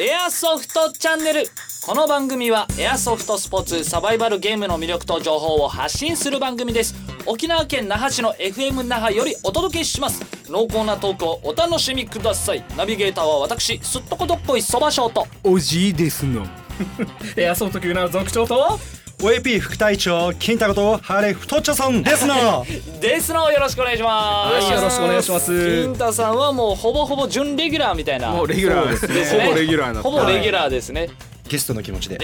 [0.00, 1.42] エアソフトチャンネル。
[1.84, 6.94] この番組はエアソフトスポーツサバイバルゲームの魅力と情報を発信する番組です。
[7.26, 10.22] 沖縄県那覇市の FM 那覇よりお届けします。
[10.48, 12.64] 濃厚なトークをお楽しみください。
[12.76, 16.46] ナビゲーターは私すっとこどっこいそばショートおじいですの。
[17.36, 18.78] エアソフト級な族長と
[19.18, 22.64] OAP 副隊長金太ことハレ太っちょさんですの。
[23.02, 24.64] ですのよろしくお願いします。
[24.64, 25.82] はいよろしくお願いします。
[25.82, 28.28] 金太さんはもうほぼほぼ準レギュラーみたいな。
[28.28, 29.14] もうレギュラーですね。
[29.14, 29.42] ですね。
[29.42, 31.08] ほぼレギュラーなほぼレギュラーですね、
[31.48, 32.18] ゲストの気持ちで。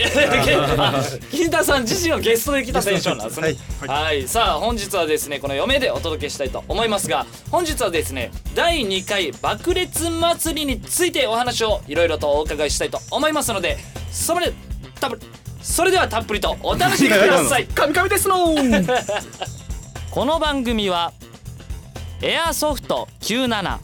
[0.79, 3.57] あ 金太さん自身はゲストで来たテンションなんですね。
[3.89, 4.05] はい。
[4.05, 13.79] はい、さあ本日はですねこの嫁でお届けしたいと思いますが本日はですね第2回爆裂祭りについてお話をいろいろとお伺いしたいと思いますので
[14.13, 14.53] それ
[15.01, 15.19] たぶ
[15.65, 17.67] それではたっぷりとお楽しみください。
[17.75, 18.55] カミカミですの
[20.11, 21.13] この番組は
[22.21, 23.79] エアソフト97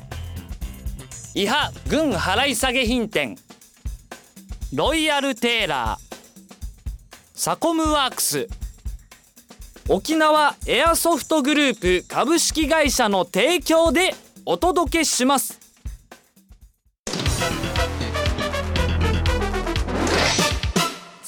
[1.34, 3.36] 伊波軍払い下げ品店
[4.74, 6.16] ロイヤルテーラー
[7.34, 8.46] サコムワークス
[9.88, 15.59] 沖縄エアソフトグループ株式会社の提供でお届けします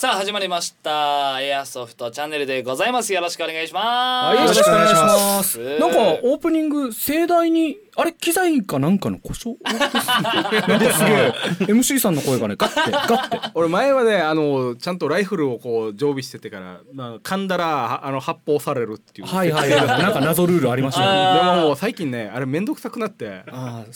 [0.03, 1.41] さあ始まりました。
[1.41, 3.13] エアソフトチャンネルでございます。
[3.13, 5.61] よろしくお願いします、はいよろしくお願いします。
[5.61, 9.59] えーなんかオープニング盛大にあれ機材かなんかの故障？
[10.79, 11.33] ですげえ。
[11.73, 13.51] MC さんの声がねガッてガッて。
[13.55, 19.27] 俺前はねあのちゃんとライフルをこう常備しててから、まあ、噛んだらはあの発砲されるっていう。
[19.27, 19.87] はいはいはい。
[19.87, 23.43] なんか謎ルールありましたねでももう最近ねあれ面倒くさくなって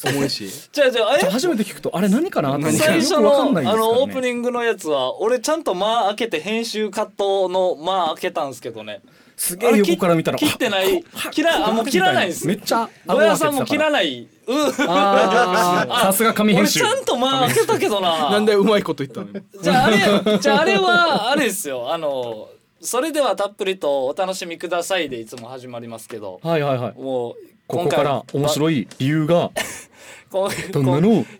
[0.04, 1.20] 重いしじゃあじゃあえ？
[1.30, 5.18] 初めて聞くとあれ何かなって最初のねあのオープニングのやつは？
[5.20, 9.00] 俺ちゃんと間開けて編集カットの間開けたんですけどね
[9.36, 14.28] すげえ横から見たら切ってない切らあもう切らないですめっちゃ小屋さんも切らいない。
[14.46, 16.00] うんあー。
[16.02, 16.80] さすが紙編集。
[16.80, 18.30] 俺ちゃんと間開けたけどな。
[18.30, 19.40] なんでうまいこと言ったの？
[19.62, 21.92] じゃああれじゃああれはあれですよ。
[21.92, 22.48] あの
[22.80, 26.40] それではたっぷりとお楽しみくださいでいつも始まりますけど。
[26.42, 26.94] はいはいはい。
[26.94, 27.34] もう
[27.66, 29.50] ここから面白い理由が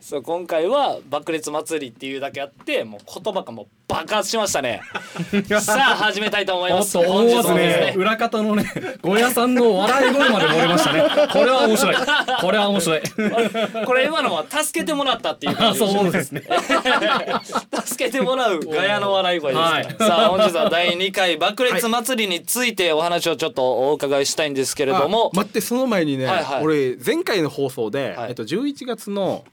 [0.00, 4.80] そう今回は爆裂祭りっていうだけあってもう言葉がもう爆発しましたね。
[5.60, 6.94] さあ始めたいと思います。
[6.94, 7.94] と思わず本日もですね。
[7.96, 11.02] 裏方のねゴヤさんの笑い声まで漏れましたね。
[11.32, 11.96] これは面白い。
[12.40, 13.00] これは面白い。
[13.86, 16.42] これ今のは助けてもらったっていう感 あじそうですね。
[17.84, 19.84] 助けてもらうガヤの笑い声ですはい。
[19.98, 25.30] さあ本日は第2回爆裂祭りについてお話をちょっとお伺いしたいんですけれども。
[25.32, 26.64] あ待ってその前にね、はいはい。
[26.64, 28.28] 俺前回の放送で、はい。
[28.30, 29.44] えっと、11月の、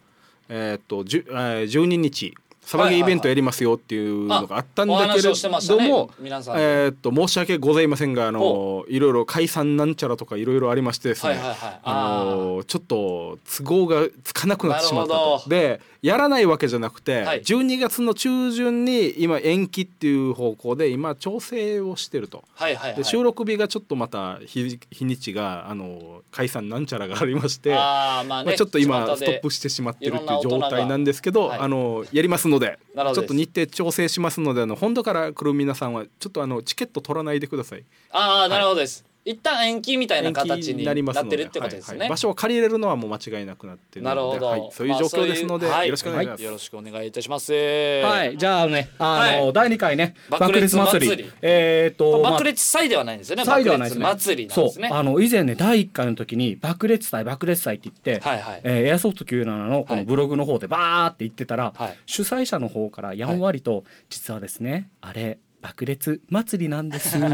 [0.50, 2.34] えっとじゅえー12日
[2.66, 6.56] サバゲーイベントやりますよっていうのがあったんだけれども、皆さん。
[6.58, 11.80] えーっと申し訳ございませんがあのほいろいろ解散なんちゃらとかいろいろありましてですね、はいはいはい。
[11.84, 15.44] あのちょっと都合がつかなくなってしまったと。
[15.48, 17.42] でやらないわけじゃなくて、はい。
[17.42, 22.44] 12月の中旬に今延期っていう方向で今調整をしてると。
[22.56, 22.98] はいはいはい。
[22.98, 31.60] で収録日がちょっとまた日日にちがあの解散なんちゃらがありましてあーまあねまあ、ちょっと今ストップしてしまってるっていう状態なんですけど、はい。
[31.60, 37.86] あのやりますのでちょっと日程調整しますのであの本土から来る皆さんはちょっとあのチケット取らないでください。
[38.12, 42.10] ああなるほどです、一旦延期みたいな形になりますのでなってるってことですね、はいはい。
[42.10, 46.42] 場所を借りれるのはもう間違いなくなってるのでなるほど、はい、そういう状況ですので、まあよろしくお願いします。
[46.42, 47.54] はよろしくお願いいたします。
[47.54, 48.38] はい。
[48.38, 49.54] じゃあねあの、はい。
[49.54, 51.32] 第2回ね爆裂祭り。
[51.42, 54.06] えーっとまあ爆裂祭ではないんですよね祭ではないですね。
[54.06, 54.88] 祭りなんですね。
[54.90, 54.98] そう。
[54.98, 58.62] あの以前ね第1回の時に爆裂祭爆裂祭って言って、はいはい。
[58.64, 61.98] えーエアソフト97のこのブログの方でバーって言ってたら、はい。
[62.06, 67.28] 主催者の方からやんわりと、実はですねあれ爆裂祭りなんですって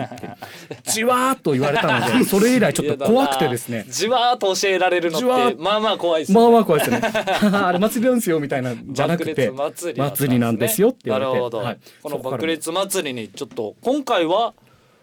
[0.83, 3.85] じわーっと言われたので それ以来ちょっと怖くてですね。
[3.89, 7.11] じわーっと教えられるのってまあまあ怖いですまあまあ怖いですよね。
[7.51, 9.93] あれ祭りなんですよみたいなじゃなくて祭
[10.29, 11.31] りなんですよって言われて。
[11.31, 11.77] なるほど、はい。
[12.03, 14.53] この爆裂祭りにちょっと今回は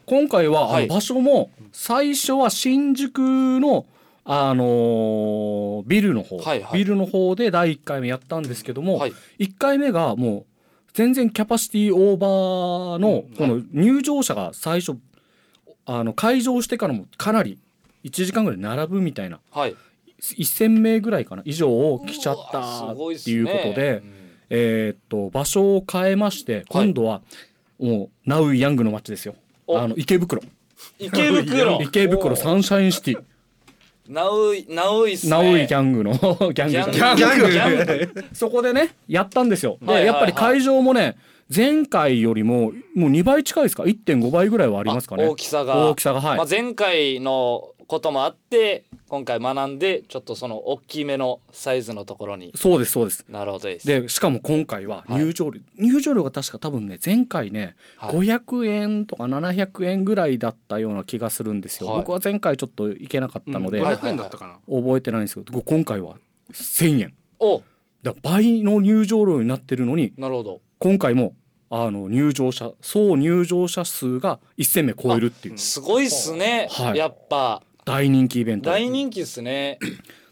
[0.07, 3.19] 今回は、場所も最初は新宿
[3.59, 3.87] の
[4.25, 6.79] あのービルの方、はいはい。
[6.79, 9.13] ビルの方で第1回目やったんですけども、はい。
[9.41, 10.56] 1回目がもう
[10.97, 14.97] 全然キャパシティオーバーのこの入場者が最初
[15.85, 17.59] あの開場してからもかなり
[18.05, 19.39] 1時間ぐらい並ぶみたいな。
[19.51, 19.77] はい。
[20.23, 21.43] 1,000名ぐらいかな。
[21.45, 24.15] 以上来ちゃったっていうことで、うん。
[24.49, 27.21] えーっと場所を変えまして今度は
[27.79, 29.35] もうナウイヤングの街ですよ。
[29.67, 29.79] お。
[29.79, 30.41] あの池袋。
[30.99, 31.79] 池袋。
[31.85, 33.23] 池袋サンシャインシティ
[34.09, 35.31] ナウイナウイっすね。
[35.31, 36.71] ナウイギャングのギャング。
[36.71, 37.51] じゃないギャング。
[37.51, 37.85] ギャング。
[37.85, 39.79] ギャングそこでねやったんですよ。
[39.81, 40.15] で、はいはいはい。
[40.15, 41.17] やっぱり会場もね
[41.55, 45.27] 前回よりももう2倍近いですか？1.5倍ぐらいはありますかね。
[45.27, 45.91] 大きさが。
[45.91, 52.53] 大きさがはい、まあ、前回のこともあって今回学んでちょっとその大きめのサイズのところに。
[52.57, 53.25] そうですそうです。
[53.29, 53.87] なるほどです。
[53.87, 58.17] でしかも今回は入場料、入場料が確か多分ね前回ね、はい。
[58.17, 61.99] 500円とか700円ぐらいだったような気がするんですよ、はい。
[61.99, 63.85] 僕は前回ちょっと行けなかったので、うん。
[63.85, 66.17] はい500円だったかな、覚えてないんですけど今回は
[66.53, 67.15] 1,000円。
[67.39, 67.63] お。
[68.03, 70.61] だ倍の入場料になってるのになるほど。
[70.79, 71.35] 今回も
[71.69, 75.59] あの入場者総入場者数が1,000名超えるっていう。
[75.59, 76.69] すごいっすね。
[76.71, 76.99] はい。
[76.99, 78.69] やっぱ大人気イベント。
[78.69, 79.79] 大人気っすね。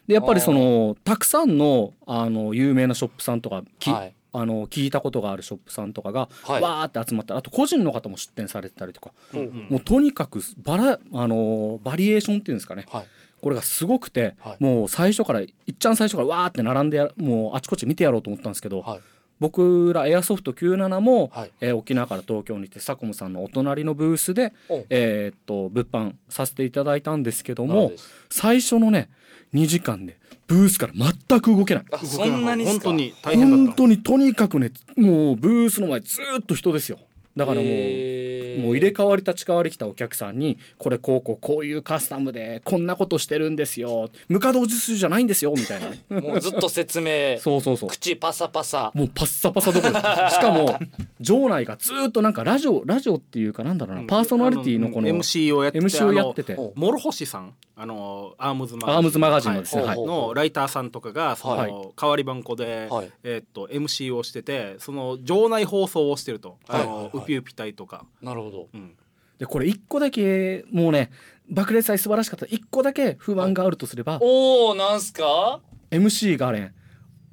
[0.07, 4.15] でやっぱりそのたくさんのあの有名なショップさんとかき、はい。
[4.37, 6.61] あの聞いたことがあるショップさんとかが、はい。
[6.61, 12.85] わーって集まったあと個人の方も出店されてたりとか、うんもうとにかくバラあのバリエーションっていうんですかね。
[12.91, 13.07] はい。
[13.41, 14.63] これがすごくて、はい。
[14.63, 19.01] もう最初からいっちゃん最初からわーって並んでやもうあちこち見てやろうと思ったんですけど、はい。
[19.41, 21.51] 僕らエアソフト97も、はい。
[21.61, 27.93] えー沖縄から東京に行ってサコムさんのお隣のブースで、おえーっと物販させていただいたんですけども
[28.31, 29.09] 最初のね
[29.53, 31.85] 2時間でブースから全く動けない。
[31.91, 32.85] あそんなにっすか？
[32.89, 33.65] 本当に大変だった。
[33.67, 36.99] 本当にとにかくねもうブースの前ずーっと人ですよ
[37.37, 44.11] だからもう、もう入れ替わり立ち替わり来たお客さんにこれこうこうこういうカスタムでこんなことしてるんですよ。
[44.29, 46.21] 無稼働実習じゃないんですよみたいな。
[46.21, 47.39] もうずっと説明。
[47.41, 47.91] そうそうそう。
[47.91, 48.93] 口パサパサ。
[48.95, 49.93] もうパッサパサどころ。
[49.95, 50.79] かしかも
[51.21, 56.55] 場内がずーっとなんかラジオラジオっていうかなんだろうな、パーソナリティのこのあ MC をやってて MC をやってて。
[56.55, 57.55] あの諸星さん？
[57.77, 58.97] あのアームズマガジン。
[58.97, 59.83] アームズマガジンのですね。
[59.83, 59.99] はい。
[59.99, 60.07] はい。
[60.07, 61.73] のライターさんとかがその、はい。
[61.97, 63.11] 代わり番こで、はい。
[63.25, 67.33] えーっと MC をしててその場内放送をしてると、あのはいはいはい。
[67.33, 68.69] ウピウピ隊とか、なるほど。
[68.73, 68.97] うん。
[69.39, 71.11] でこれ一個だけもうね
[71.51, 72.47] 爆裂祭素晴らしかった。
[72.47, 75.61] 一個だけ不安があるとすれば、おおなんすか
[75.91, 76.73] ？MC がね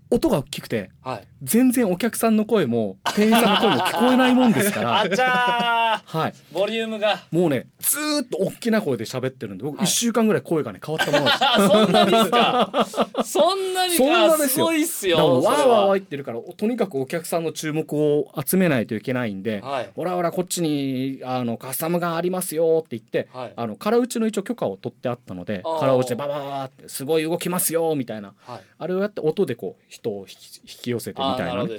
[0.10, 5.02] 音が大きくてはい全然お客さんの声も店員さんの声も聞こえないもんですから。
[5.02, 6.32] あちゃはい。
[6.32, 7.24] ーボリュームが。
[7.32, 9.86] もうねずーっと大きな声で喋ってるんで僕はい。
[9.86, 11.44] 1週間ぐらい声がね変わったままです。
[11.44, 12.88] あ そんなにっすか。
[13.24, 15.42] そんなにそんなかですごいっすよ。
[15.42, 23.54] わーわわー言ってるからとにかくお客さんの注目を集めないといけないんではい「ほらほらこっちにあのカスタムがありますよ」って言って、はい。
[23.56, 28.34] あの空打ちの一応許可を取ってあったので空打ちでバババってすごい動きますよみたいな。
[28.46, 28.60] はい。
[28.78, 31.64] あれをやって音でこう人を引き引き寄せてみたいな。
[31.64, 31.70] ね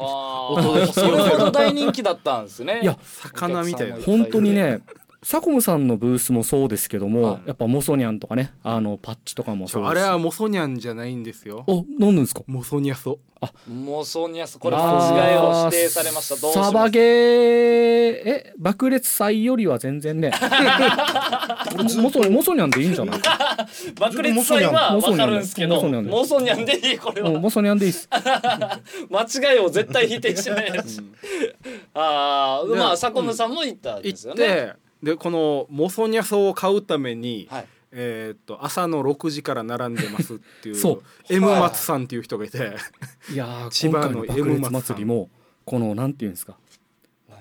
[0.00, 2.80] ああそれほど 大人気だったんですね。
[2.82, 3.96] いや魚みたいな。
[3.96, 4.80] 本当にね
[5.22, 7.48] サコムさんのブースもそうですけども、はい。
[7.48, 9.90] やっぱモソニャンとかねあのパッチとかもそうです。
[9.90, 11.64] あれはモソニャンじゃないんですよ。
[11.66, 12.42] お飲んですか？
[12.46, 13.18] モソニャソ。
[13.68, 16.34] もうそうにゃすこれ間違いを指定されました。
[16.40, 16.70] どうします？
[16.70, 17.02] サバゲー。
[18.28, 20.32] え爆裂祭よりは全然ね。
[22.00, 23.18] モソモソニャンでいいんじゃない？
[23.98, 26.10] 爆裂祭はモソニャンわかるんですけどモソニャンで。
[26.10, 27.30] モソニャンでいいこれは。
[27.30, 28.08] うんモソニャンでいいっす。
[29.10, 31.02] 間違いを絶対否定しないやつ。
[31.94, 34.44] ああでまあサコムさんも言ったんですよね。
[34.44, 34.72] て
[35.02, 37.66] でこのモソニャソを買うために、はい。
[37.90, 41.02] えーっと朝の6時から並んでますっていうそう。
[41.30, 42.58] M 松さんっていう人がいて
[43.32, 45.30] いやー千葉の今回の爆 M 裂松祭りも
[45.64, 46.58] このなんていうんですか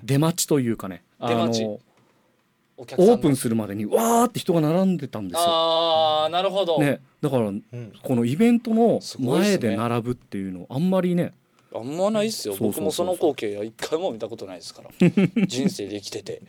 [0.04, 1.66] 出待ちというかねあ出待ち。
[1.66, 5.42] オープンするまでにわーって人が並んでたんですよ。
[5.48, 7.64] ああなるほど、ね、だからん。
[8.04, 11.34] このイベントの前で並ぶっていうのあんまりね
[11.74, 12.56] あんまないっすよ。
[12.60, 14.90] 僕もその光景は一回も見たことないですから。
[15.48, 16.42] 人生で生きてて。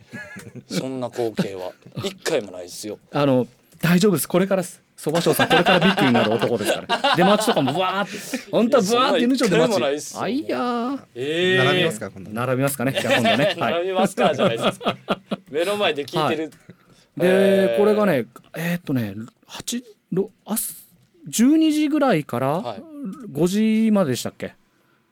[0.67, 1.73] そんな光景は。
[2.03, 2.99] 一回もないっすよ。
[3.11, 3.47] あの
[3.81, 4.27] 大丈夫です。
[4.27, 4.81] これからです。
[4.95, 7.15] そばしょうさんこれからビッグになる男ですから。
[7.15, 8.51] 出待ちとかもブワーって。
[8.51, 10.99] 本当はブワーって言うんでしょ出待ちもないっすよあいやー。
[11.15, 12.31] ええ並びますか今度。
[12.31, 12.97] 並びますかね。
[12.99, 13.55] じゃあ今度ね。
[13.59, 13.73] はい。
[13.75, 14.97] 並びますかじゃないですか。
[15.49, 16.55] 目の前で聞いてる、で、
[17.21, 17.77] えー。
[17.77, 18.25] これがね
[18.57, 19.15] えーっとね
[19.47, 20.75] 8ろあす。
[21.29, 22.83] 12時ぐらいからはい。
[23.31, 23.47] 5
[23.85, 24.53] 時まででしたっけ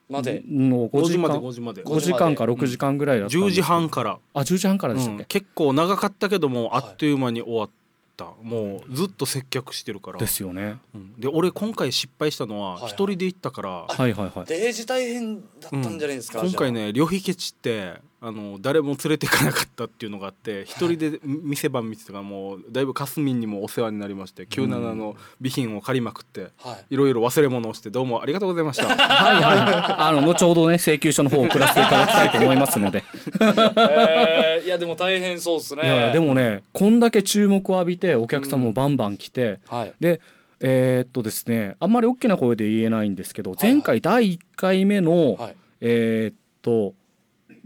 [0.10, 0.44] まで。
[0.48, 1.84] の5 5時時まで間5時まで。
[1.84, 5.26] 5時間か6時間ぐらいだったんです10時半から、あ10時半からでしたっけ、うん。
[5.26, 7.70] 結構長かったけどもあっという間に終わっ
[8.16, 10.20] た、もうずっと接客してるから。
[10.20, 10.78] ですよね。
[10.96, 11.14] うん。
[11.20, 12.82] で俺今回失敗したのははい。
[12.84, 14.46] はい一人で行ったから、はいはいはい。
[14.48, 26.42] デージ大変だったんじゃないですか、今回じね旅費ケチってあの誰も連れていかなかったっていうのがあって一人で店番見てたからもうだいぶかすみんにもお世話になりまして97の備品を借りまくって
[26.90, 26.96] い。
[26.96, 28.88] いろいろ忘れ物をしてどうもありがとうございました。
[28.88, 29.86] はいはい。
[30.02, 33.04] あの後ほどね請求書の方を送らせていただきたいと思いますので。
[33.40, 35.84] えー、いやでも大変そうですね。
[35.84, 39.94] いやでもねこんだけ注目を浴びてお客さんもバンバン来て、はい。
[40.00, 40.22] で
[40.60, 45.56] えーっとですねあんまり大きな声で言えないんですけどはい前回第1回目の、はい。
[45.82, 46.96] えーっと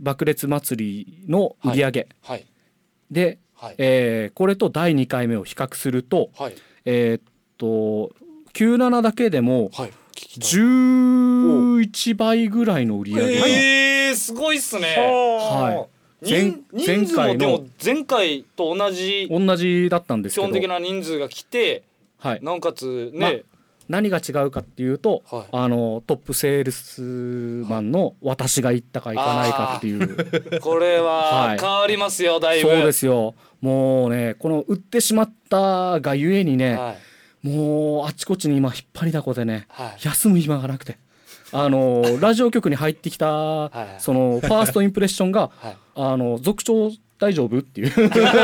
[0.01, 2.07] 爆裂祭りの売り上げ。
[2.23, 2.45] はい。
[3.09, 3.75] で、はい。
[3.77, 6.55] えーこれと第2回目を比較するとはい。
[6.85, 7.21] えーっ
[7.57, 8.13] と
[8.53, 9.91] 97だけでもはい。
[10.13, 10.59] 聞きたい。
[10.59, 13.39] 11倍ぐらいの売り上げ。
[13.39, 14.95] が、えー、すごいっすね。
[14.97, 15.87] は
[16.21, 20.47] 前人人数もでも前回と同じ同じだったんですけど。
[20.47, 21.83] 基本的な人数が来て
[22.21, 23.43] はい、なおかつね、
[23.91, 25.45] 何が違うかっていうと、はい。
[25.51, 27.01] あのトップセールス
[27.69, 30.59] マンの私が行ったか行かないかっていう。
[30.61, 31.59] これははい。
[31.59, 32.69] 変わりますよだいぶ。
[32.69, 33.35] そうですよ。
[33.59, 36.95] もうねこの売ってしまったがゆえにね、は
[37.43, 37.47] い。
[37.47, 39.97] もうあちこちに今引っ張りだこでねはい。
[39.99, 40.97] 休む暇がなくて。
[41.53, 44.01] あのラジオ局に入ってきたはい。
[44.01, 45.77] そのファーストインプレッションがはい。
[45.95, 47.59] あの族長大丈夫？
[47.59, 47.91] っていう。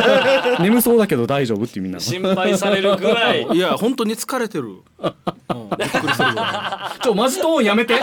[0.62, 1.64] 眠そうだけど大丈夫？
[1.64, 2.00] ってみんな。
[2.00, 3.48] 心配されるぐらい。
[3.52, 6.30] いや本当に疲れてる、うん、びっくりする
[7.02, 7.96] ちょマジトーンやめて。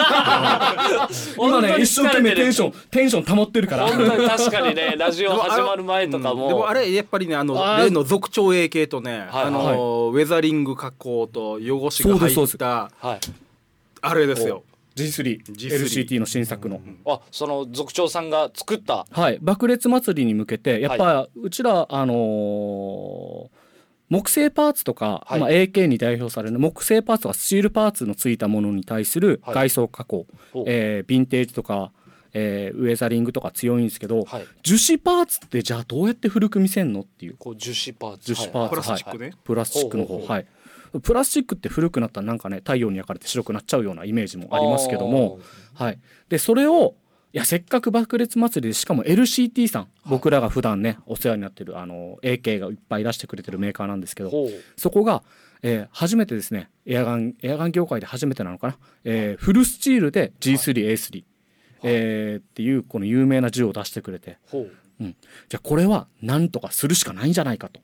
[1.39, 3.87] 今ね一生懸命テンションテンション保ってるから。
[3.87, 6.49] 本当に確かにねラジオ始まる前とかも,、いうん。
[6.49, 9.45] でもあれやっぱりねあの例の族長 A 系とね、はい。
[9.45, 13.21] あのウェザリング加工と汚しが入そうですったはい。
[14.01, 14.65] あれですよ
[14.97, 16.81] G3LCT の新作の。
[17.07, 19.07] あその族長さんが作った。
[19.11, 23.65] はい、爆裂祭りに向けてやっぱ、うちらあのー
[24.11, 25.41] 木製パーツとか、はい。
[25.41, 29.55] まあ、AK に代表される木製パーツとかスチールパーツのついたものに対するはい。
[29.55, 30.65] 外装加工、ほう。
[30.69, 31.91] えーヴィンテージとか、
[32.35, 34.47] えーウェザリングとか強いんですけど、はい。
[34.63, 37.37] 樹脂パーツってじゃあどうやって古く見せんのっていう。
[37.39, 38.35] こう樹脂パーツ。
[38.35, 39.25] 樹脂パーツ、プラスチックね。
[39.25, 40.29] はいプラスチックのほうほうほう。
[40.29, 40.47] 方はい
[41.01, 45.41] プラスチックって古くなったらなんかね太陽に焼かれて白くなっちゃうようなイメージもありますけども。
[45.75, 45.99] はい、
[46.29, 46.95] でそれを
[47.35, 54.31] いやせっかく爆裂祭りでしかも LCT さん、僕らが普段ねお世話になってるあの AK がいっぱい出してくれてるメーカーなんですけど
[54.77, 55.25] そこが、
[55.63, 61.25] えー初めてですねエアガンエアガン業界で初めてなのかな、えーフルスチールで G3A3、
[61.83, 64.39] えーっていうこの有名な銃を出してくれて
[64.99, 65.15] ほう
[65.49, 67.81] じゃあこれはなんとかするしかないんじゃないかと。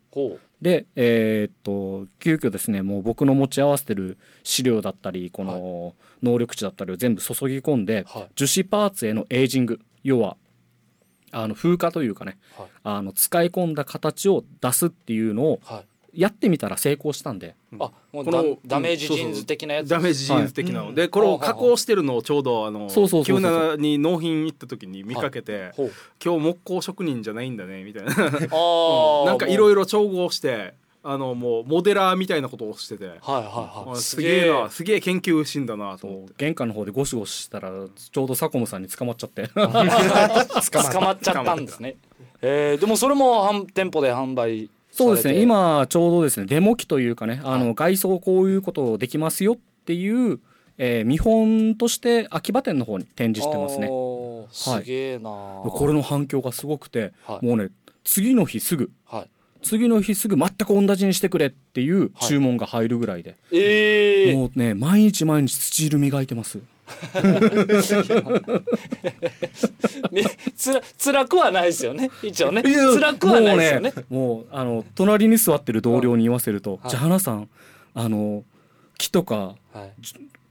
[0.61, 8.29] でえーっと急遽ですねもう僕の持ち合わせてる資料だったりこの能力値だったりを全部注ぎ込んで、はい。
[8.35, 10.37] 樹脂パーツへのエイジング要は
[11.33, 12.69] あの風化というかねはい。
[12.85, 17.55] あの使い込んだ形を出すっていうのをはいやってみたら成功したんで。
[17.79, 19.88] あもうこのダダメージジーンズ的なやつ？
[19.88, 23.52] ダメージジーンズ的なの、はいでこれを加工してるのをちょうどあのそうそうそうそう。
[23.52, 25.73] 97に納品行った時に見かけて、
[26.25, 28.14] 今日木工職人じゃないんだねみたいな。
[28.14, 33.93] なんかいろもいろ調合してあのもうモデラーみたいなことをしてて、うはいはいはい。
[33.93, 35.00] あすげえなすげえ。
[35.00, 36.26] 研究心だなと。
[36.37, 39.49] 玄関の方でゴシゴシしたらちょうどサコムさんに捕まっちゃって。
[39.49, 39.62] 捕
[41.00, 41.97] まっちゃったんですね。
[42.43, 44.71] えーでもそれも販店舗で販売
[45.04, 45.40] そうですね。
[45.40, 50.40] 今ちょうどですねデモ機というかねあの、はい外装こういうことできますよっていう、
[50.78, 53.88] えー見本として秋葉店の方に展示してますね。
[54.50, 55.71] すげえなー。
[55.71, 57.47] これの反響がすごくて、はい。
[57.47, 57.71] もうね
[58.04, 59.30] 次の日すぐはい。
[59.62, 66.61] 次の日すぐ全く同じにしてくれっていう注文が入るぐらいで、ええもうね毎日毎日スチール磨いてます
[70.12, 70.23] ね
[70.56, 72.11] つら辛くはないですよね。
[72.23, 72.62] 一応ね。
[72.62, 73.92] 辛くはないですよね。
[74.09, 76.90] もうねあの隣に座ってる同僚に言わせると「はい。
[76.90, 77.49] じゃあ花さん
[77.94, 78.44] あの
[78.99, 79.92] 木とかはい。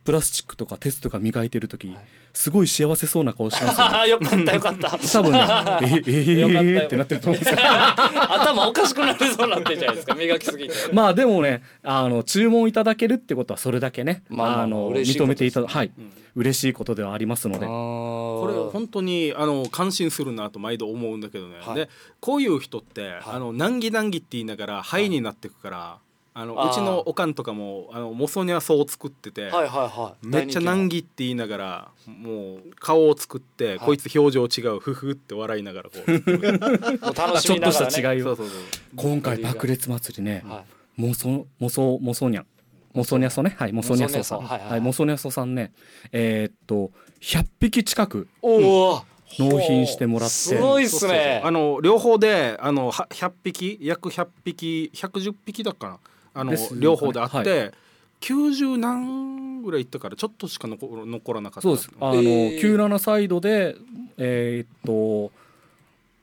[0.06, 1.96] プラスチックとか鉄とか磨いてる時、
[2.34, 4.98] すごい幸せそうな顔してますよああ よかったよかった。
[4.98, 5.40] 多分ね。
[5.82, 15.92] え えー、ってなってると思うんですよ頭おかしくなりそうになってるじゃないですか磨きすぎてまあでもねあの注文いただけるってことはそれだけね、まあまあまあの認めていただはい、
[16.36, 25.98] 嬉しいことではありますのでここれ本当にあの感心するなと毎度思うんだけどね、はいでこういう人って、あの難儀難儀って言いながら灰になってくから、
[26.34, 30.26] あのうちのおかんとかもあのモソニャソを作ってて、はいはいはい。
[30.26, 33.80] めっちゃ難儀って言いながらもう顔を作って、い。
[33.80, 36.12] こいつ表情違うふふって笑いながらこう。
[37.16, 38.24] 楽しちょっとみながら、ね、した違いを。
[38.24, 38.60] そうそうそう。
[38.96, 40.64] 今回爆裂祭りね、は
[40.96, 42.46] モソモソモソニャン
[42.94, 43.56] モソニャソね？
[43.58, 44.42] はいモソニャソさん。
[44.42, 44.82] モソニャソはいはいはい。
[44.82, 45.74] モソニャソさんね。
[46.12, 49.04] えーっと100匹近くおお、
[49.40, 50.34] 納品してもらって。
[50.34, 51.42] すごいっすね。
[51.44, 56.00] あの両方であのは100匹約100匹110匹だっかな
[56.40, 57.72] あの両方であって、は
[58.22, 61.90] 90何ぐらいいったからちょっとしか残残らなかったそうです。
[62.00, 62.60] あの、えー。
[62.60, 63.76] 97サイドで
[64.18, 65.32] えーっと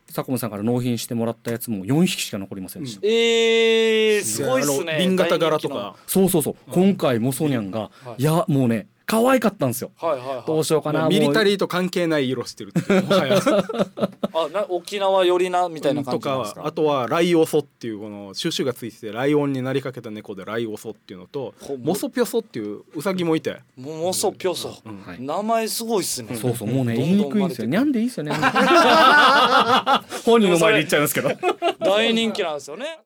[0.06, 4.96] 佐久間さんから納品してもらったやつも4匹しか残りませんでした、えー、すごいっすね。
[4.98, 5.96] 瓶型柄とか。
[6.06, 8.22] そうそうそう、今回モソニャンが、はい。
[8.22, 9.92] い、やもうね可愛かったんですよ。
[9.96, 10.44] はいはいはい。
[10.46, 13.02] どうしようかなミリタリリーと関係ない色してるっていう。
[13.04, 16.62] も はやあな沖縄寄りなみたいな感とじですか？
[16.62, 23.58] かあとはライオソっていうこのシュシュがついててライオンになりかけた猫でライオソっていうのとほモソピョソっていうウサギもいて。
[23.76, 24.74] ももそぴょそ、は
[25.16, 25.22] い。
[25.22, 26.34] 名前すごいっすね。
[26.34, 28.32] そうそうもうね言いにくいんですよにゃんでいいですよね。
[30.24, 31.30] 本人の前で言っちゃいますけど。
[31.80, 32.98] 大人気なんですよね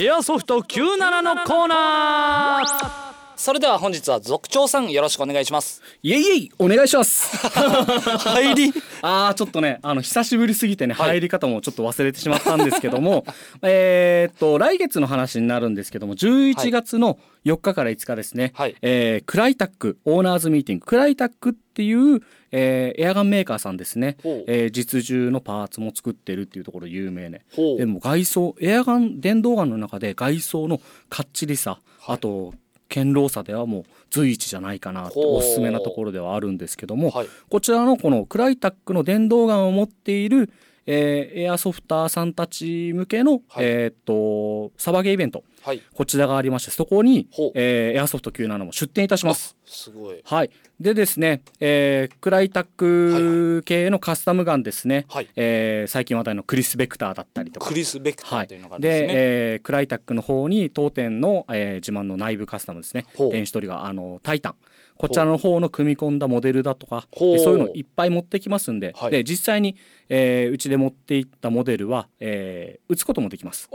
[0.00, 3.07] エアソフト97のコーナー。
[3.38, 5.80] それでは本日は族長さんよろしくお願いします。
[6.02, 7.36] イエイイエイお願いします。
[7.46, 8.72] 入り？
[9.00, 13.24] あーちょっとねあの久しぶりすぎてね、入り方もちょっと忘れてしまったんですけども
[13.62, 18.74] えーっと来月の話になるんですけども11月の4日から5日ですね、はい。
[18.82, 20.86] えークライタックオーナーズミーティング。
[20.86, 24.16] クライタックっていう、えーエアガンメーカーさんですね。
[24.24, 27.42] えー実銃のパーツも作ってるっていうところ有名ね。
[27.76, 32.52] でも外装エアガン電動ガンの中で外装のかっちりさ、あと
[32.88, 37.28] 堅牢さではもう随一じゃないかなっておすすめなところではあるんですけども、はい。
[37.48, 40.50] こちらのこのクライタックの電動ガンを持っている、
[40.86, 43.64] えーエアソフターさんたち向けの、はい。
[43.66, 45.82] えーっとサバゲーイベントはい。
[45.94, 49.54] こちらがありましてそこにえーエアソフト97も出展いたします。
[49.66, 50.20] すごい。
[50.24, 55.28] はい、でですね、えークライタック系のカスタムガンですね、はい。
[55.36, 57.66] えー最近話題のクリス・ベクターだったりとか。
[57.68, 63.04] クリス・ベクタはい、ーというのがですでね、えークライタックの方に当店の、えー自慢の内部カスタムですね。
[63.30, 64.54] 電子トリガーあのタイタン。
[64.96, 69.10] こちらの方の組み込んだモデルだとかそういうのいっぱい持ってきますんで,、はい。
[69.12, 69.76] で実際に、
[70.08, 73.68] えーうちで持っていったモデルは、えー打つこともできます。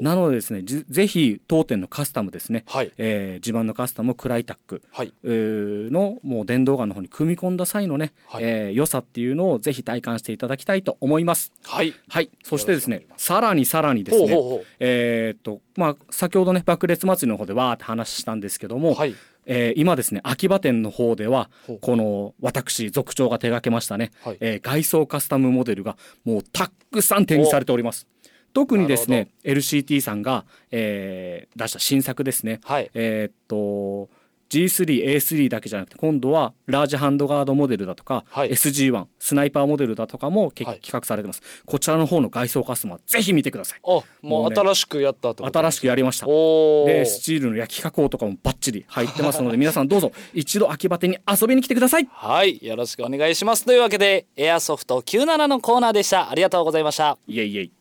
[0.00, 2.92] なのでですねじぜひ当店のカスタムですね、はい。
[2.98, 4.82] えー自慢のカスタムクライタック。
[4.92, 5.12] はい。
[5.24, 8.44] えーのもう電動ガンの方に組み込んだ際のね、はい。
[8.44, 11.52] えー良さっていうのをぜひ体感していただきたいと思います。
[11.64, 11.94] はい。
[12.08, 14.66] はい、そしてですねさらにさらにですねほうほうほう。
[14.80, 19.14] えーっとまあ先ほどね爆裂祭りの方でわーって話したんですけども、はい。
[19.46, 21.50] えー今ですね秋葉店の方では
[21.82, 24.38] この私族長が手掛けましたね、はい。
[24.40, 28.06] えー外装カスタムモデルがもうたくさん展示されております。
[28.54, 32.90] 特にですね LCT さんが、えー出した新作ですね、はい。
[32.94, 34.08] えーっと
[34.50, 38.50] G3A3 だけじゃなくて今度はラージハンドガードモデルだとか、はい。
[38.50, 40.80] SG1 スナイパーモデルだとかもけはい。
[40.80, 41.42] 企画されてます。
[41.66, 43.80] こちらの方の外装カスタぜひ見てください。
[43.82, 46.26] あもうもうね新しくやったってこと新しくやりました。
[46.26, 52.08] でスチールの焼き加工とかもバッチリ入ってますので 皆さんどうぞ一度秋葉店に遊びに来てください。
[52.12, 52.60] はい。
[52.62, 53.64] よろしくお願いします。
[53.64, 56.30] というわけでエアソフト97のコーナーでした。
[56.30, 57.18] ありがとうございました。
[57.26, 57.72] イエイイエイ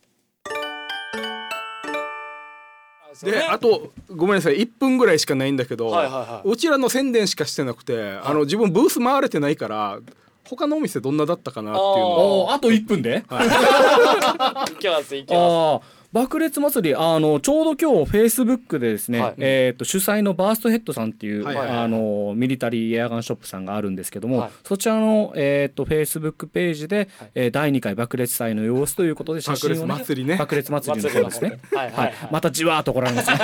[3.24, 6.50] であとごめんなさい1分ぐらいしかないんだけど、はいはいはい。
[6.50, 10.00] うちらの宣伝しかしてなくて、あの自分ブース回れてないから
[10.48, 12.52] 他のお店どんなだったかなっていうのを。
[12.52, 13.24] あと1分で？
[13.30, 14.76] い。
[14.80, 15.82] きますいきまああ
[16.14, 19.34] 爆裂祭りあのちょうど今日フェイスブックでですね、はい。
[19.40, 21.56] えー、と主催のバーストヘッドさんっていう、はい。
[21.56, 21.68] はい。
[21.68, 24.52] はいあのミリタリーエアガンショップさんがあるんですけども、はい。
[24.64, 30.38] そちらの、えー、とフェイスブックページで、えー第2回爆裂祭の様子ということで写真を、ね、爆裂祭りね。
[30.38, 31.60] 爆裂祭りの方ですね。
[31.72, 32.14] はいはいはい。
[32.32, 33.38] またじわーっと来られますね。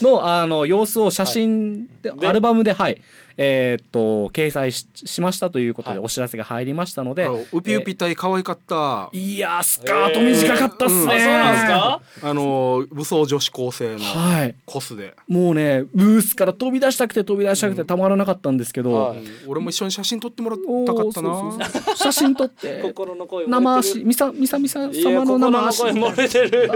[0.00, 3.00] のあの様子を写真で、でアルバムではい
[3.44, 6.04] えーっと掲載ししましたということではい。
[6.04, 12.28] お知らせが入りましたので、あのウピウピ隊可愛かった、いやースカート短かったっすね、あそうなんですか？
[12.30, 14.54] あの武装女子高生のはい。
[14.64, 19.18] コスで、もうねブースから飛び出したくて飛び出したくてたまらなかったんですけど、はい。
[19.48, 21.28] 俺も一緒に写真撮ってもらったかったな。
[21.34, 26.70] そうそうそう写真撮って心の声生足みさみさみさ様の生足心の声漏れてる。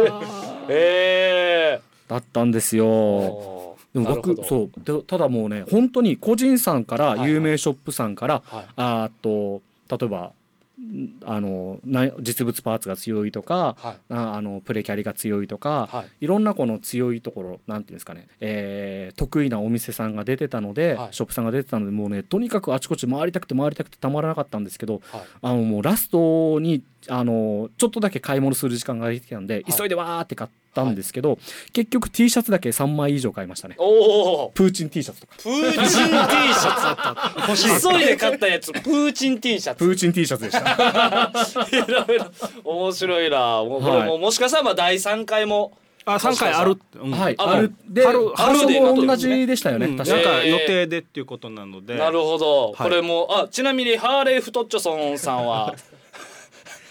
[0.68, 3.65] ええだったんですよ
[3.96, 4.70] でも僕うそう。
[4.84, 7.30] でただもうね本当に個人さんからはいはい。
[7.30, 8.66] 有名ショップさんから、はい。
[8.76, 9.62] あーっと
[9.96, 10.32] 例えば
[10.78, 14.12] んあのな実物パーツが強いとか、はい。
[14.12, 16.24] ああのプレキャリが強いとか、はい。
[16.24, 21.14] いろんなこの強いところなんていうんですかね、えー得意なお店さんが出てたので、はい。
[21.14, 25.22] ショップさんが出てたのでもうねとにかくあちこち回りたくて回りたくてたまらなかったんですけどはい。
[25.40, 29.72] あのもうラストにあのちょっとだけ買い物する時間ができたんで、い。
[29.72, 31.38] 急いでわーって買ったんですけど、
[31.72, 33.74] 結局 T シャツだけ3枚以上買いましたね。
[33.78, 35.36] おおプーチン T シャツとか。
[35.38, 37.46] プーチン T シャツだった。
[37.48, 37.68] 欲しい。
[37.82, 38.72] 急いで買ったやつ。
[38.72, 39.78] プーチン T シャツ。
[39.78, 41.32] プーチン T シャツでした。
[42.64, 43.64] 面白いな。
[43.64, 44.08] もうこれはい。
[44.08, 45.76] ももしかしたらまあ第3回も。
[46.08, 47.10] あ三回ある、うん。
[47.10, 47.74] はい、あある。
[47.88, 48.80] で春春で。
[48.80, 50.06] も同じでしたよね、うん、なん。
[50.06, 52.74] 確かか予定でっていうことなので、なるほど、はい。
[52.76, 55.74] これもあちなみにハーレー・フトッチョソンさんは。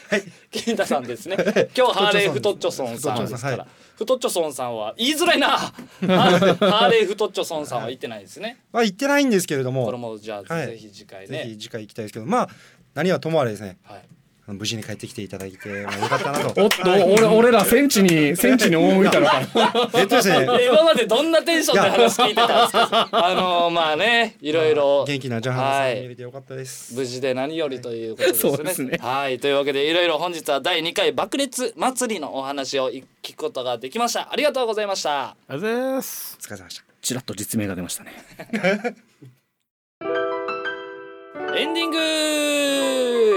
[0.10, 0.24] はい
[0.64, 1.36] 金太さんですね。
[1.78, 3.58] 今日ハーレー・フトッチョソンさんですから。
[3.58, 3.68] はい。
[3.98, 5.34] フトッチョソンさんは言いづら。
[5.34, 8.60] い なハーレー・フトッチョソンさんは言ってないですね。
[8.72, 12.50] まあ言ってないんですけれどこれも、もじゃあはいぜひ次回ぜひね次回行きたいですけど、まあ
[12.94, 14.02] 何はともあれですね、はい
[14.48, 16.64] 無事に帰ってきていただいて、まあ、よかったなと。
[16.64, 23.10] おっと俺俺ら戦地に戦地に赴いたのかなえっとですね、 今までどんなテンションで話聞いてたんですか？
[23.12, 26.94] あのーまあねいろいろ元気なジャハンさんはいに見れてよかったです。
[26.94, 28.52] 無事で何よりということですね。
[28.56, 33.04] そうですねはいというわけでいろいろ本日は第2回爆裂祭りのお話を聞
[33.34, 34.32] くことができました。
[34.32, 35.30] ありがとうございました。
[35.30, 36.84] ありがとうございますお疲れ様でした。
[37.02, 38.14] ちらっと実名が出ましたね
[41.58, 41.92] エンディン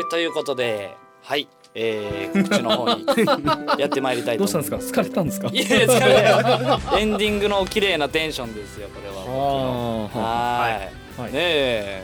[0.02, 0.90] グということで
[1.28, 3.04] はい、えー、告知の方に
[3.78, 5.00] やってまいりたいとどうしたんですか？
[5.02, 5.50] 疲れたんですか？
[5.52, 5.86] いや疲れ
[6.22, 10.08] ないエンディングの綺麗なテンションですよこれは。
[10.16, 11.20] あはい。
[11.20, 11.32] はい。
[11.32, 12.02] ねえ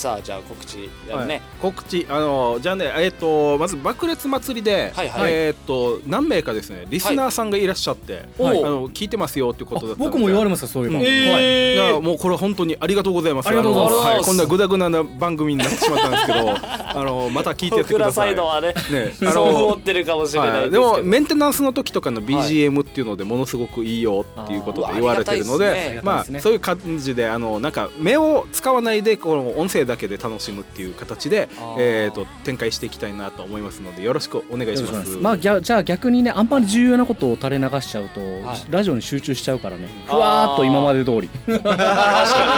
[0.00, 1.42] さあじゃあ告知やるね、はい。
[1.60, 5.32] 告知あのじゃあねえっ、とまず爆裂祭りで、はいはい。
[5.32, 8.64] えっ、と何名かですねリスナーさんがいらっしゃって、はい。
[8.64, 10.10] あの聞いてますよっていうことだったので。
[10.10, 11.04] 僕も言われましたそういうの、うん。
[11.04, 11.76] えー。
[11.76, 13.48] だからもうこれ本当にありがとうございます。
[13.48, 14.06] ありがとうございます。
[14.06, 18.32] はい、こんなグダグダな番組になってしまったんですけど、 あのまた聞いてやってください。
[18.32, 26.00] イドはねね、あそう思のってるかもしれないはい、でもメンテナンスの時とかの BGM っていうのでものすごくいいよっていうことで言われてるので、ね。
[26.02, 31.48] まあねそういう感じであのなんか目を使わないでこの音声だけで楽しむっていう形で
[31.78, 35.16] えっと展開していきたいなと思いますのでよろしくお願いします。
[35.18, 38.64] まあぎゃじゃあ逆にねあんまり重要なことを垂れ流しちゃうと、はい。
[38.70, 39.88] ラジオに集中しちゃうからね。
[40.06, 41.28] ふわーっと今まで通り。
[41.46, 42.56] 確か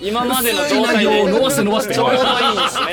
[0.00, 0.08] にね。
[0.08, 2.24] 今までの状態で伸ばして伸ばしてちょうどいいで
[2.68, 2.86] すね。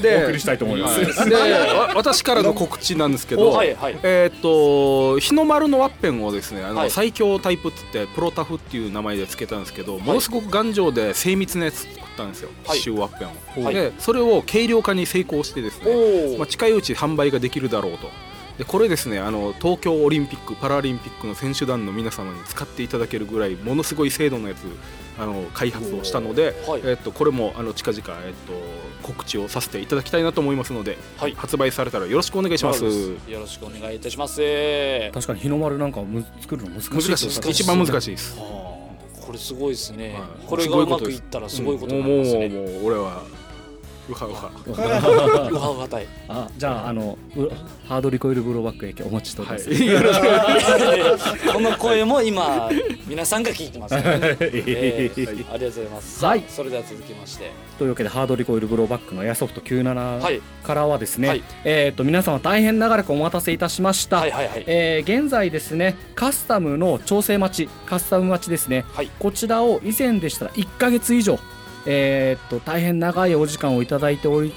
[0.00, 1.00] でお送りしたいと思います。
[1.20, 6.90] はいでわ私からの告知なんですけど、はいはいえーっと日の丸のワッペンをですねあの、はい。
[6.90, 13.74] 最強タイプっつってプロタフっていう名前で付けたんですけど、ものすごく頑丈で精密なやつ作ったんですよ、はい刺繍ワッペンを、はい。
[13.74, 18.08] でそれを軽量化に成功してですね、まあ、近いうち販売ができるだろうと。
[18.58, 24.60] でこれですねあの東京オリンピック・パラリンピックの選手団の皆様に使っていただけるぐらいものすごい精度のやつ
[25.18, 26.82] あの開発をしたので、はい。
[26.84, 28.52] えっとこれもあの近々、えっと
[29.02, 31.34] 告知をさせていただきたいなと思いますので、はい。
[31.34, 32.84] 発売されたらよろしくお願いします。
[32.84, 34.40] よろしくお願いいたします。
[35.12, 37.40] 確かに日の丸なんかむ作るの難しい難しいです。
[37.40, 38.38] 難しい一番難しいです。
[38.38, 38.73] はあ
[39.24, 40.46] これすごいですね、はい。
[40.46, 43.22] これがうまくいったらすごいことになりますね、もうもうもう俺は
[44.08, 44.50] うはうは。
[45.50, 47.16] うわうわたいあじゃああの
[47.88, 51.52] ハードリコイルブローバック駅お待ちしておりはます、い。
[51.52, 52.70] この声も今
[53.06, 71.38] 皆さんが聞いてます、ねえーはいありがとうございます、はいそれでは続きましてというわけでハードリコイルブローバックのエアソフト97からはですね、はいえっ、と皆様大変長らくお待たせいたしました、はいはいはいえー現在ですねカスタムの調整待ちカスタム待ちですね、はいこちらを以前でしたら1ヶ月以上
[71.86, 74.52] えーっと大変長いお時間をいただいており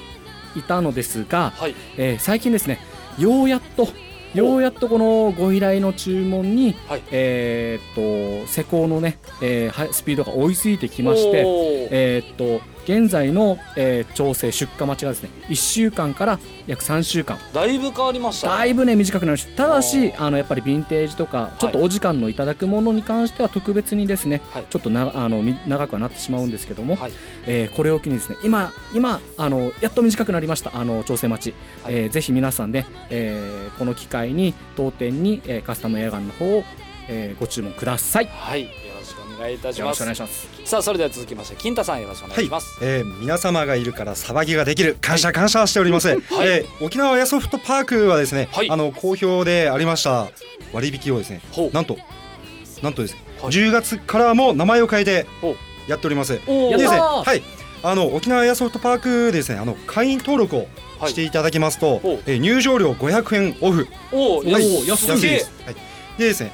[0.56, 1.74] いたのですが、はい。
[1.96, 2.80] えー最近ですね
[3.18, 3.88] ようやっと
[4.34, 7.02] ようやっとこのご依頼の注文に、はい。
[7.10, 17.38] えーっと施工のね、えーはいスピードが追いついてきましてえーっと現在の、えー調整出荷待ちがですね1週間から約3週間。
[17.52, 18.54] だいぶ変わりましたね。
[18.54, 19.64] だいぶね短くなりました。
[19.64, 24.64] ただしああのやっぱりヴィンテージとかちょっとお時間のいただくものに関しては特別にですね、はい。
[24.70, 27.12] ちょっとなあのみ長くはなってしまうんですけども、はい。
[27.46, 31.94] えーこれを機にですね今今あのやっと短くなりましたあの調整待ち、はい。
[31.94, 36.64] えーぜひ皆さんね、えーこの機会に当店に、えーカスタムエアガンの方を、
[37.08, 38.26] えーご注文ください。
[38.26, 38.64] はい。
[38.64, 38.68] よ
[38.98, 39.80] ろしくお願いいたします。
[39.80, 40.48] よろしくお願いします。
[40.64, 44.96] さあそれでは続きまして金太さんよろしくお願いします、えー皆様がいるから騒ぎができる。
[45.00, 48.70] 感謝感謝しております、えー沖縄エアソフトパークはですね、はい。
[48.70, 50.28] あの好評でありました
[50.72, 51.70] 割引をですねほう。
[51.72, 51.96] なんと
[52.82, 53.50] なんとですね、はい。
[53.52, 55.26] 10月からも名前を変えて
[55.88, 56.32] やっております。
[56.32, 57.24] でですねやったー。
[57.24, 57.42] はい。
[57.82, 60.66] あの沖縄エアソフトパークでですねあの会員登録を
[60.98, 61.10] はい。
[61.12, 62.22] していただきますと、ほう。
[62.26, 63.86] えー入場料500円オフ。
[64.10, 64.52] おー。
[64.52, 64.86] はい。
[64.88, 65.74] 安安いです、はい、
[66.18, 66.50] でですね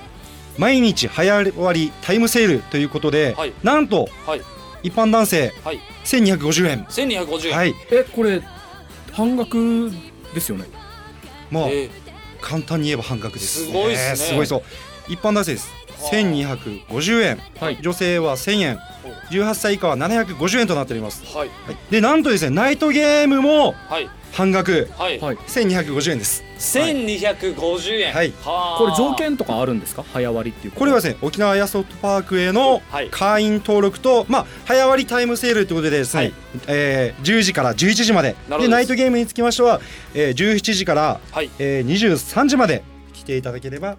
[0.59, 1.53] 毎日早割
[1.87, 3.53] りタイムセールということで、はい。
[3.63, 4.43] なんと、はい。
[4.83, 5.81] 一般男性はい。
[6.05, 6.85] 1250円。
[6.85, 7.75] 1250円、はい。
[7.91, 8.43] えこれ
[9.13, 9.91] 半額
[10.35, 10.67] ですよね？
[11.51, 11.91] もう、えー。
[12.41, 14.17] 簡単に言えば半額です、すごいっすね。
[14.17, 14.63] すごいそう。
[15.09, 15.69] 一般男性です。
[15.99, 16.15] はあ。
[16.15, 17.79] 1250円、はい。
[17.81, 18.79] 女性は1000円
[19.31, 21.49] 18歳以下は750円となっております、はい。
[21.49, 24.09] はい、でなんとですねナイトゲームもはい。
[24.33, 24.91] 半額。
[24.99, 25.37] はい、はい。
[25.37, 26.43] 1250円です。
[26.59, 28.13] 1250円。
[28.13, 28.33] はい。
[28.43, 28.79] はあ。
[28.79, 30.03] これ条件とかあるんですか？
[30.13, 33.09] 早割りっていうこれはですね沖縄エアソフトパークへのはい。
[33.11, 36.33] 会員登録と、まあ、早割りタイムセールということでですね、はい。
[36.67, 38.31] えー10時から11時まで。
[38.31, 39.81] なるほどでナイトゲームにつきましては、
[40.15, 41.51] えー17時から、はい。
[41.61, 42.83] えー23時まで
[43.13, 43.97] 来ていただければ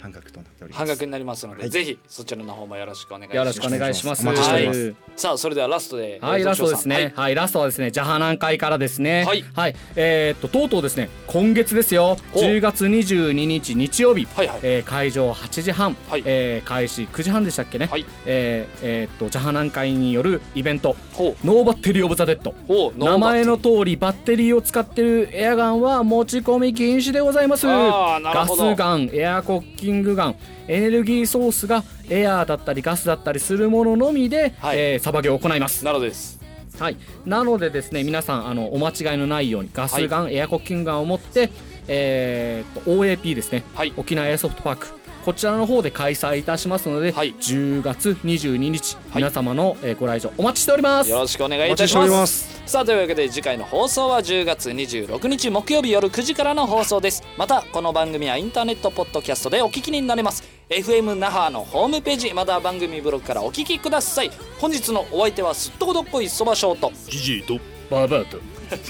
[0.00, 0.31] 半額
[0.62, 0.78] ております。
[0.78, 1.70] 半額になりますので、はい。
[1.70, 3.36] ぜひそちらの方もよろしくお願いします。
[3.36, 4.94] よろしくお願いします。
[5.16, 7.12] さあそれではラストではい、えーラストですね。
[7.14, 9.24] 土はい、地ラストはですね、ジャハナン会からですね。
[9.24, 9.34] は
[9.68, 9.74] い。
[9.96, 12.16] えーっと、とうとうですね、今月ですよ。
[12.34, 12.38] お。
[12.38, 14.26] 10月22日日曜日。
[14.34, 14.60] はいはい。
[14.62, 16.22] えー会場8時半、はい。
[16.24, 18.04] えー開始9時半でしたっけね、はい。
[18.26, 20.96] えーえーっとジャハナン会によるイベント。
[21.12, 27.66] ほ「ノーバッテリー・オブ・ザ・デッド」うほう名前の通りバッテリーを使ってるエアガンは持ち込み禁止でございます。
[27.68, 28.74] あーなるガほど。
[28.74, 30.36] スガンエアコッキングガン
[30.68, 34.78] エネルギーソースがエアーだったりガスだったりするもののみで、はい。
[34.78, 35.84] えーさばきを行います。
[35.84, 36.40] なるほどです。
[36.78, 41.50] はい、なのでですね皆さんあのお間違いのないようにガスガン、エアコッキングガンを持って、
[41.86, 43.92] えーっと OAP ですね、はい。
[43.96, 47.32] 沖縄エアソフトパークこちらの方で開催いたしますので、はい。
[47.34, 49.16] 10月22日、はい。
[49.16, 51.10] 皆様のえーご来場お待ちしております。
[51.10, 52.60] よろしくお願いいおたし待ちしておりまます。
[52.66, 57.22] すさあというわけで次回の放送は10月26日木曜日夜9時からの放送です。
[57.38, 60.42] またこの番組はインターネットポッドキャストでお聞きになれます。
[60.68, 64.30] FM 那覇のホームページまたは番組ブログからお聞きください。
[64.58, 67.60] 本日のお相手はすっとこどっこいそばショートジジイと。
[67.90, 68.38] バーバーと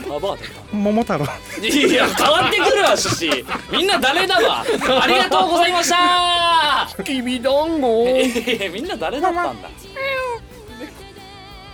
[0.08, 0.42] ババアだ
[0.72, 1.24] 桃太郎。
[1.60, 2.60] いや変わって
[2.96, 4.64] くるわ趣旨みんな誰だわ。
[5.02, 7.02] ありがとうございました。
[7.02, 8.04] きびだんご。
[8.06, 9.68] えーみんな誰だったんだ。